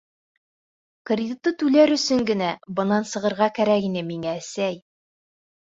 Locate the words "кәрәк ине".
3.61-4.05